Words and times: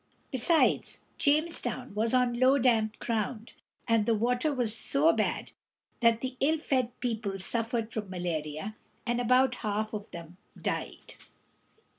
Besides, 0.31 1.01
Jamestown 1.19 1.93
was 1.93 2.11
on 2.15 2.33
low, 2.39 2.57
damp 2.57 2.97
ground, 2.97 3.53
and 3.87 4.07
the 4.07 4.15
water 4.15 4.51
was 4.51 4.75
so 4.75 5.13
bad 5.13 5.51
that 5.99 6.21
the 6.21 6.37
ill 6.39 6.57
fed 6.57 6.99
people 7.01 7.37
suffered 7.37 7.93
from 7.93 8.09
malaria, 8.09 8.75
and 9.05 9.21
about 9.21 9.53
half 9.61 9.93
of 9.93 10.09
them 10.09 10.37
died. 10.59 11.13